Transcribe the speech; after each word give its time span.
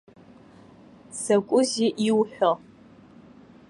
Закәызеи 1.21 1.91
иуҳәо?! 2.07 2.51